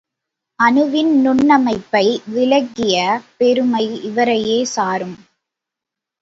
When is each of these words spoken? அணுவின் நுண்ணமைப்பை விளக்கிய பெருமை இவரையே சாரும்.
அணுவின் 0.59 1.11
நுண்ணமைப்பை 1.25 2.03
விளக்கிய 2.27 2.95
பெருமை 3.37 3.85
இவரையே 4.01 4.65
சாரும். 4.65 5.15